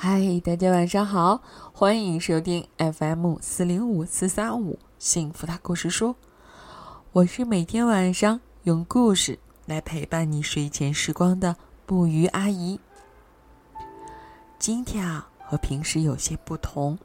[0.00, 1.42] 嗨，大家晚上好，
[1.72, 6.14] 欢迎收听 FM 四零五四三五幸福的故事书。
[7.10, 11.56] 我是每天晚上用故事来陪伴你睡前时光的
[11.88, 12.78] 木鱼阿姨。
[14.56, 16.96] 今天啊，和平时有些不同，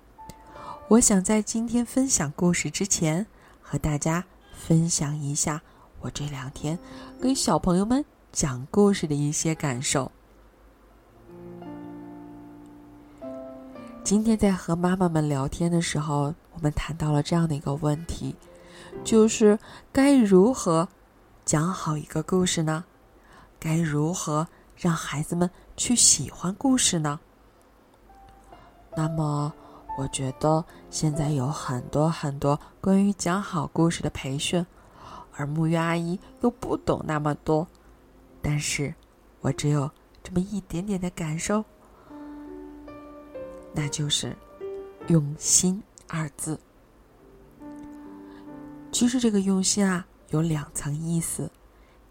[0.87, 3.25] 我想在今天分享故事之前，
[3.59, 4.23] 和大家
[4.53, 5.59] 分享一下
[5.99, 6.77] 我这两天
[7.19, 10.11] 跟小朋友们讲故事的一些感受。
[14.03, 18.35] 今天在和妈妈们聊天的时候，我们谈到了这样的一个问题，
[19.01, 19.57] 就是
[19.93, 20.85] 该如何
[21.45, 22.83] 讲好一个故事呢？
[23.57, 24.45] 该如何
[24.75, 27.17] 让孩子们去喜欢故事呢？
[28.93, 29.53] 那么，
[29.97, 34.65] 我觉得现在有很多很多关于讲好故事的培训，
[35.33, 37.65] 而木鱼阿姨又不懂那么多，
[38.41, 38.93] 但是
[39.39, 39.89] 我只有
[40.21, 41.63] 这么一点点的感受。
[43.73, 44.35] 那就是
[45.09, 46.59] “用心”二字。
[48.91, 51.49] 其实这个“用心”啊，有两层意思。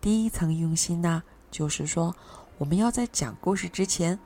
[0.01, 2.15] 第一层用心呢，就是说
[2.59, 4.19] 我们要在讲故事之前，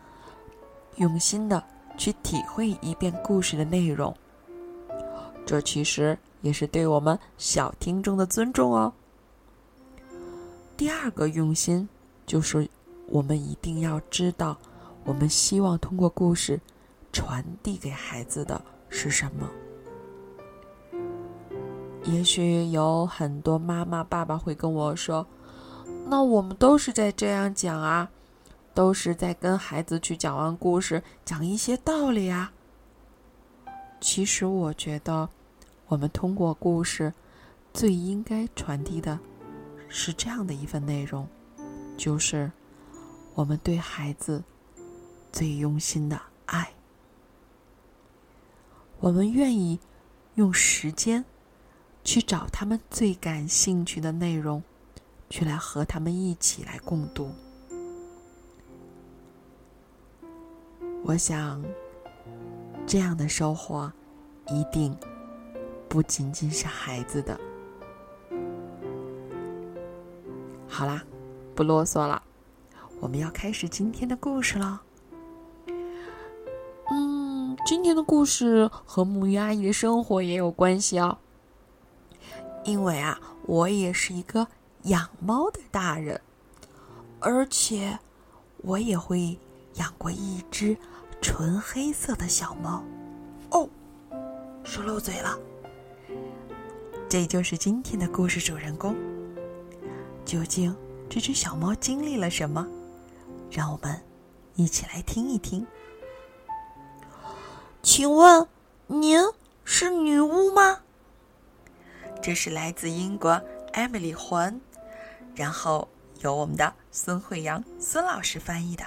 [0.96, 1.62] 用心的
[1.98, 4.16] 去体会一遍故事的内容。
[5.44, 8.92] 这其实也是对我们小听众的尊重哦。
[10.76, 11.86] 第二个用心，
[12.26, 12.66] 就是
[13.08, 14.56] 我们一定要知道，
[15.04, 16.58] 我们希望通过故事。
[17.16, 19.48] 传递给孩子的是什么？
[22.04, 25.26] 也许有很多妈妈、爸爸会跟我说
[26.04, 28.10] ：“那我们都是在这样讲啊，
[28.74, 32.52] 都是在跟孩子去讲完故事，讲一些道理啊。”
[33.98, 35.26] 其实，我觉得
[35.86, 37.10] 我们通过故事
[37.72, 39.18] 最应该传递的
[39.88, 41.26] 是这样的一份内容，
[41.96, 42.52] 就是
[43.34, 44.44] 我们对孩子
[45.32, 46.70] 最用心的爱。
[48.98, 49.78] 我们愿意
[50.34, 51.24] 用时间
[52.02, 54.62] 去找他们最感兴趣的内容，
[55.28, 57.30] 去来和他们一起来共读。
[61.04, 61.62] 我想，
[62.86, 63.92] 这样的收获
[64.48, 64.96] 一定
[65.88, 67.38] 不仅仅是孩子的。
[70.66, 71.04] 好啦，
[71.54, 72.22] 不啰嗦了，
[72.98, 74.82] 我们要开始今天的故事了。
[77.66, 81.18] 今天的故事和木鱼阿姨的生活也有关系哦，
[82.62, 84.46] 因为啊，我也是一个
[84.84, 86.20] 养猫的大人，
[87.18, 87.98] 而且
[88.58, 89.36] 我也会
[89.74, 90.76] 养过一只
[91.20, 92.84] 纯黑色的小猫。
[93.50, 93.68] 哦，
[94.62, 95.36] 说漏嘴了，
[97.08, 98.94] 这就是今天的故事主人公。
[100.24, 100.72] 究竟
[101.10, 102.64] 这只小猫经历了什么？
[103.50, 104.00] 让我们
[104.54, 105.66] 一起来听一听。
[107.86, 108.48] 请问
[108.88, 109.16] 您
[109.64, 110.80] 是女巫吗？
[112.20, 113.40] 这是来自英国
[113.72, 114.60] 艾米丽·环，
[115.36, 115.86] 然后
[116.18, 118.84] 由我们的孙慧阳孙老师翻译的。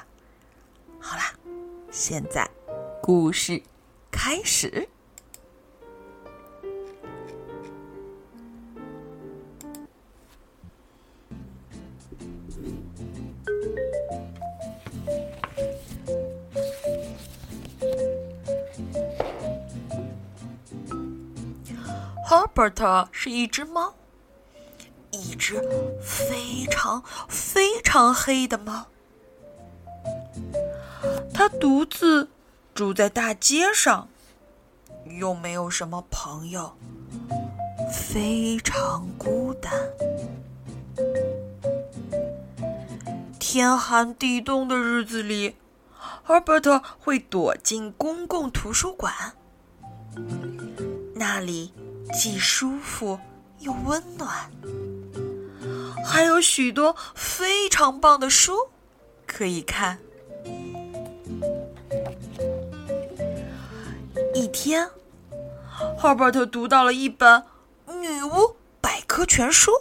[0.99, 1.33] 好啦，
[1.89, 2.49] 现在
[3.01, 3.63] 故事
[4.11, 4.89] 开始。
[22.59, 23.93] Herbert 是一只猫，
[25.11, 25.61] 一只
[26.01, 28.87] 非常非常黑的猫。
[31.33, 32.27] 它独自
[32.75, 34.09] 住在大街上，
[35.05, 36.73] 又没有什么朋友，
[37.93, 39.71] 非常孤单。
[43.39, 45.55] 天寒地冻的日子里
[46.27, 49.13] ，Herbert 会躲进公共图书馆，
[51.15, 51.71] 那里。
[52.13, 53.19] 既舒服
[53.59, 54.51] 又温暖，
[56.05, 58.69] 还有许多非常棒的书
[59.25, 59.99] 可以看。
[64.33, 64.89] 一天，
[65.97, 67.43] 赫伯特读到了一本
[67.95, 69.71] 《女巫百科全书》，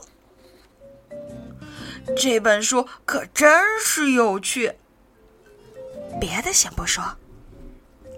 [2.16, 4.74] 这本书可真是有趣。
[6.20, 7.04] 别的先不说，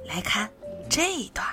[0.06, 0.50] 来看
[0.88, 1.46] 这一段。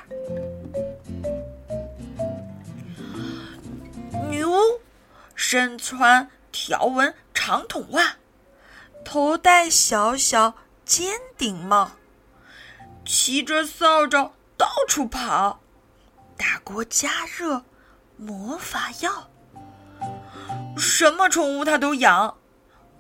[5.50, 8.18] 身穿条纹长筒袜，
[9.06, 11.92] 头戴小小尖顶帽，
[13.06, 15.62] 骑着扫帚到处跑，
[16.36, 17.64] 大锅加热，
[18.18, 19.30] 魔法药，
[20.76, 22.36] 什么宠物她都养，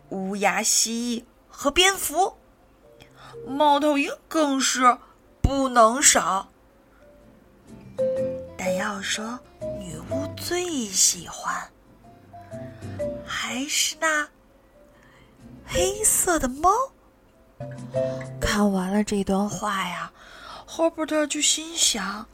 [0.07, 2.37] 乌鸦、蜥蜴和蝙蝠，
[3.45, 4.97] 猫头鹰更是
[5.41, 6.47] 不能少。
[8.57, 9.37] 但要说
[9.81, 11.69] 女巫最喜欢，
[13.39, 14.27] 还是那
[15.63, 16.71] 黑色的猫。
[18.41, 20.11] 看完了这段话呀，
[20.65, 22.27] 霍伯特就心想：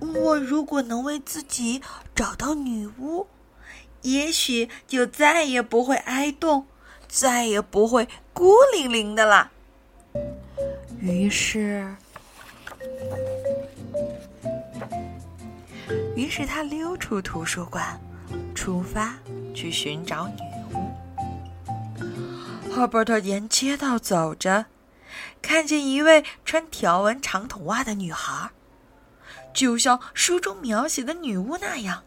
[0.00, 1.82] 我如果能为自己
[2.14, 3.26] 找到女巫，
[4.00, 6.66] 也许就再也不会挨冻，
[7.06, 9.52] 再也不会孤零零的了。
[11.00, 11.94] 于是，
[16.16, 18.00] 于是他溜出图书馆，
[18.54, 19.14] 出发
[19.54, 20.34] 去寻找女
[20.74, 20.90] 巫。
[22.70, 24.66] 赫伯特沿街道走着，
[25.42, 28.50] 看见一位穿条纹长筒袜的女孩，
[29.52, 32.02] 就像书中描写的女巫那样。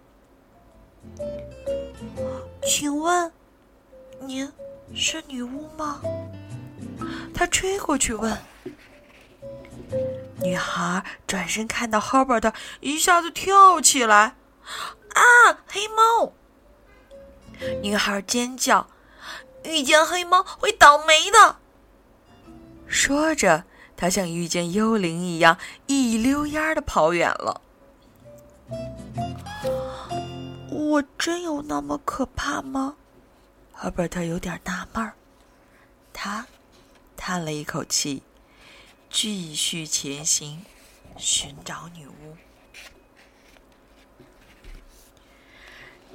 [2.65, 3.31] 请问，
[4.21, 4.51] 您
[4.95, 6.01] 是女巫吗？
[7.33, 8.35] 他追过去问。
[10.41, 14.35] 女孩转身看到 Herbert，一下子跳起来
[15.13, 15.21] ：“啊，
[15.67, 15.84] 黑猫！”
[17.85, 18.89] 女孩尖叫
[19.63, 21.57] ：“遇见黑猫会倒霉的！”
[22.89, 23.63] 说着，
[23.95, 27.61] 她像遇见幽灵一样，一溜烟儿的跑远了。
[30.71, 32.95] 我真有那么可怕吗
[33.77, 35.13] ？Herbert 有点纳闷儿。
[36.11, 36.47] 他
[37.15, 38.23] 叹了一口气。
[39.11, 40.65] 继续前行，
[41.17, 42.35] 寻找女巫。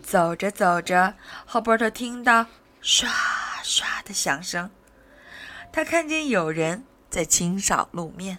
[0.01, 1.15] 走着走着，
[1.47, 2.47] 霍伯特听到
[2.81, 3.09] 刷
[3.63, 4.71] 刷的响声。
[5.73, 8.39] 他看见有人在清扫路面，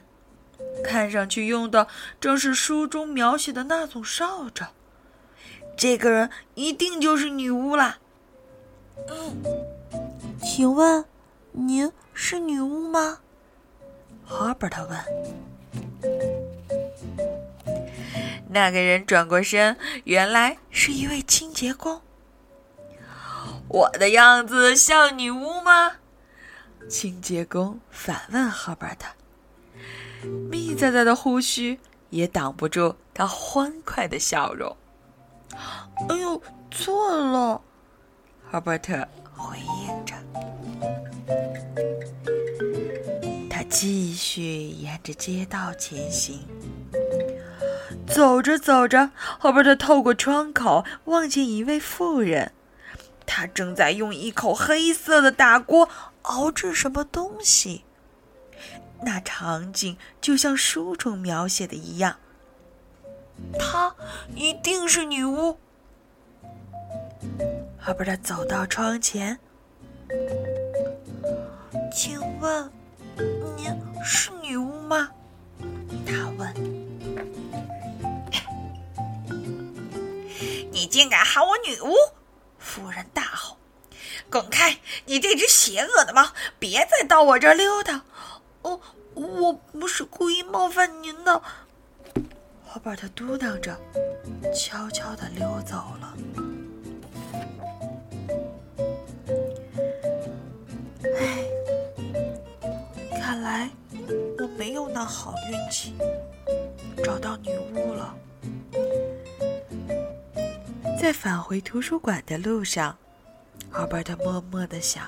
[0.83, 1.87] 看上去用的
[2.19, 4.65] 正是书中描写的那种扫帚。
[5.77, 7.97] 这个人一定就是女巫啦。
[9.09, 9.41] 嗯，
[10.43, 11.05] 请问
[11.53, 13.19] 您是女巫吗？
[14.25, 14.99] 哈伯特问
[18.53, 22.01] ：“那个人转过身，原来是一位清洁工。
[23.69, 25.93] 我的样子像女巫吗？”
[26.89, 29.07] 清洁工反问哈伯特。
[30.49, 34.75] 密在在的胡须也挡不住他欢快的笑容。
[36.09, 37.61] “哎呦，错了！”
[38.51, 40.13] 哈伯特回应着。
[43.49, 46.45] 他继续沿着街道前行，
[48.13, 52.51] 走着走着，赫伯特透过窗口望见一位妇人，
[53.25, 55.89] 她正在用一口黑色的大锅
[56.23, 57.83] 熬制什么东西。
[59.03, 62.17] 那场景就像书中描写的一样，
[63.57, 63.95] 她
[64.35, 65.57] 一定是女巫。
[67.79, 69.39] 赫伯特走到窗前，
[71.91, 72.71] 请问。
[73.57, 73.65] 您
[74.03, 75.09] 是女巫吗？
[76.05, 76.80] 他问。
[80.91, 81.95] 竟敢喊我女巫！
[82.59, 83.57] 夫人大吼
[84.29, 84.77] ：“滚开！
[85.05, 88.03] 你这只邪恶的猫，别再到我这儿溜达！”
[88.63, 88.81] 哦，
[89.13, 91.41] 我不是故意冒犯您的。
[92.73, 93.79] 我把它嘟囔着，
[94.53, 96.13] 悄悄的溜走了。
[103.17, 103.69] 看来，
[104.37, 105.95] 我没有那好运气，
[107.01, 108.13] 找到女巫了。
[111.01, 112.95] 在返回图书馆的路上，
[113.71, 115.03] 奥伯特默默的想。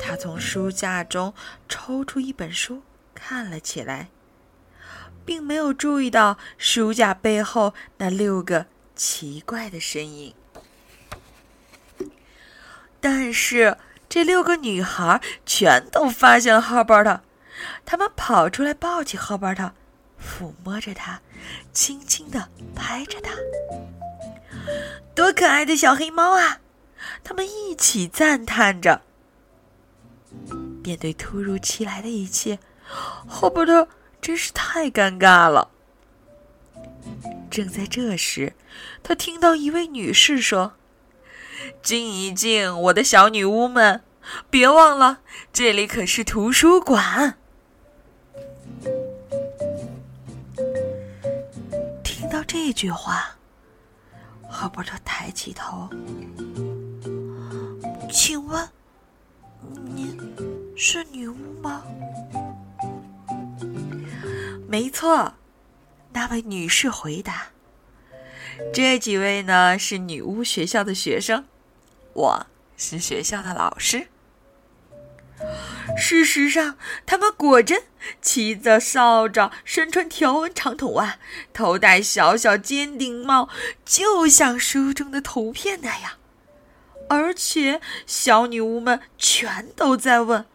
[0.00, 1.32] 他从书架中
[1.68, 2.82] 抽出一本书，
[3.14, 4.08] 看了起来，
[5.24, 10.34] 并没有注意到书架背后那六个奇怪的身影。
[13.00, 13.76] 但是。
[14.06, 17.22] 这六个女孩全都发现了哈伯特，
[17.84, 19.72] 她们跑出来抱起哈伯特，
[20.24, 21.20] 抚摸着它，
[21.72, 23.32] 轻轻的拍着它。
[25.14, 26.60] 多可爱的小黑猫啊！
[27.22, 29.02] 他们一起赞叹着。
[30.82, 32.58] 面对突如其来的一切，
[33.28, 33.88] 赫伯特
[34.20, 35.70] 真是太尴尬了。
[37.50, 38.54] 正在这时，
[39.02, 40.74] 他听到一位女士说。
[41.82, 44.02] 静一静，我的小女巫们，
[44.50, 45.20] 别忘了，
[45.52, 47.38] 这里可是图书馆。
[52.56, 53.36] 这句话，
[54.48, 55.90] 赫伯特抬起头，
[58.08, 58.68] 请问，
[59.84, 60.16] 您
[60.76, 61.82] 是女巫吗？
[64.68, 65.34] 没错，
[66.12, 67.48] 那位女士回答。
[68.72, 71.44] 这几位呢，是女巫学校的学生。
[72.12, 72.46] 我
[72.76, 74.06] 是学校的老师。
[75.96, 77.84] 事实上，他们果真
[78.20, 81.18] 骑着扫帚，身穿条纹长筒袜，
[81.52, 83.48] 头戴小小尖顶帽，
[83.84, 86.12] 就像书中的图片那样。
[87.08, 90.46] 而且，小女巫们全都在问，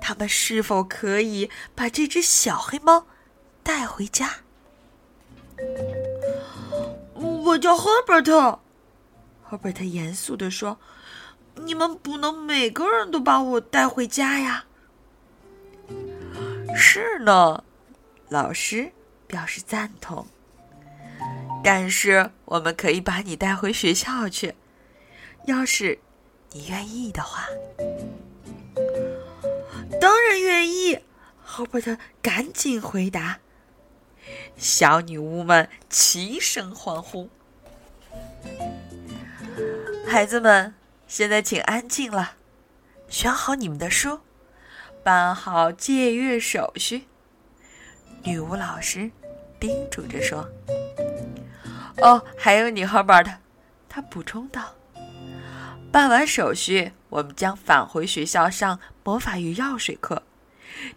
[0.00, 3.06] 他们是否可以把这只小黑猫
[3.62, 4.36] 带回家。
[7.12, 8.60] 我叫赫伯特，
[9.42, 10.78] 赫伯特严肃地说。
[11.56, 14.64] 你们不能每个人都把我带回家呀。
[16.74, 17.64] 是呢，
[18.28, 18.92] 老师
[19.26, 20.26] 表示赞同。
[21.62, 24.54] 但是我们可以把你带回学校去，
[25.46, 25.98] 要是
[26.52, 27.46] 你愿意的话。
[30.00, 31.00] 当然愿意，
[31.44, 33.40] 霍伯特赶紧回答。
[34.56, 37.28] 小女巫们齐声欢呼。
[40.06, 40.74] 孩子们。
[41.10, 42.36] 现在请安静了，
[43.08, 44.20] 选好你们的书，
[45.02, 47.08] 办好借阅手续。
[48.22, 49.10] 女巫老师
[49.58, 50.48] 叮嘱着说
[52.00, 53.38] ：“哦，还有你，Herbert。”
[53.90, 54.76] 他补充道
[55.90, 60.22] ：“办完手续，我们将返回学校上魔法与药水课，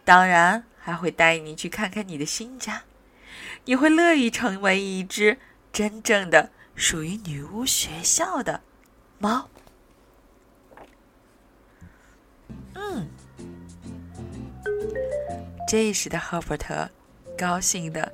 [0.05, 2.83] 当然还会带你去看看你的新家。
[3.65, 5.39] 你会乐意成为一只
[5.71, 8.61] 真正的属于女巫学校的
[9.17, 9.49] 猫。”
[12.75, 13.07] 嗯，
[15.67, 16.89] 这时的赫伯特
[17.37, 18.11] 高兴的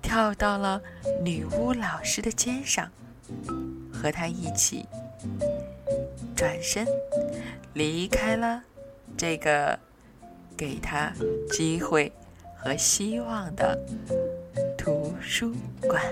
[0.00, 0.80] 跳到了
[1.22, 2.90] 女巫老师的肩上，
[3.92, 4.86] 和她一起
[6.34, 6.86] 转身
[7.74, 8.62] 离开了
[9.16, 9.78] 这个
[10.56, 11.12] 给他
[11.50, 12.12] 机会
[12.56, 13.78] 和希望的
[14.76, 16.02] 图书馆。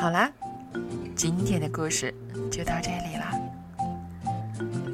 [0.00, 0.30] 好啦，
[1.16, 2.14] 今天的故事
[2.52, 3.32] 就到这里啦。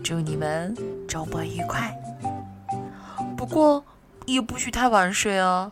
[0.03, 0.75] 祝你们
[1.07, 1.95] 周末愉快，
[3.37, 3.85] 不过
[4.25, 5.71] 也不许太晚睡哦。